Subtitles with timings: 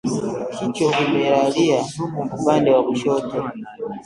[0.55, 1.85] Kichwa kimelalia
[2.41, 3.51] upande wa kushoto